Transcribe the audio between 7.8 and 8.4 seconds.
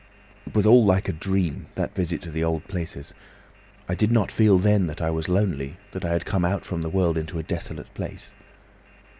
place.